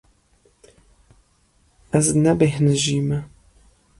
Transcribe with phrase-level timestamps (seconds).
[1.97, 3.19] Ez nebêhnijî me.